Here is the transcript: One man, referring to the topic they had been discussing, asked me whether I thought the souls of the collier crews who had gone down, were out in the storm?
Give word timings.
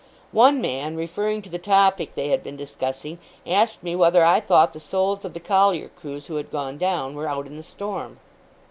One 0.31 0.61
man, 0.61 0.95
referring 0.95 1.43
to 1.43 1.49
the 1.51 1.59
topic 1.59 2.15
they 2.15 2.29
had 2.29 2.43
been 2.43 2.55
discussing, 2.57 3.19
asked 3.45 3.83
me 3.83 3.95
whether 3.95 4.25
I 4.25 4.39
thought 4.39 4.73
the 4.73 4.79
souls 4.79 5.23
of 5.23 5.35
the 5.35 5.39
collier 5.39 5.89
crews 5.89 6.25
who 6.25 6.37
had 6.37 6.51
gone 6.51 6.79
down, 6.79 7.13
were 7.13 7.29
out 7.29 7.45
in 7.45 7.55
the 7.55 7.61
storm? 7.61 8.17